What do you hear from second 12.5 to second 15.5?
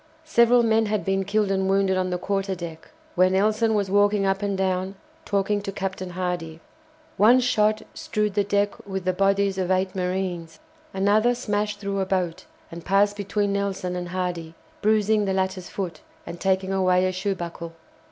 and passed between Nelson and Hardy, bruising the